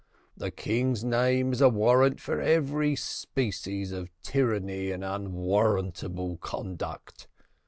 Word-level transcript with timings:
The 0.35 0.49
king's 0.49 1.03
name 1.03 1.53
is 1.53 1.61
a 1.61 1.69
warrant 1.69 2.19
for 2.19 2.41
every 2.41 2.95
species 2.95 3.91
of 3.91 4.09
tyranny 4.23 4.89
and 4.89 5.03
unwarrantable 5.03 6.37
conduct. 6.37 7.27